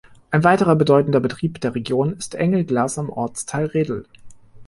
Ein 0.31 0.43
weiterer 0.43 0.75
bedeutender 0.75 1.19
Betrieb 1.19 1.61
der 1.61 1.75
Region 1.75 2.13
ist 2.13 2.33
Engel 2.33 2.63
Glas 2.63 2.97
im 2.97 3.11
Ortsteil 3.11 3.65
Redl. 3.67 4.07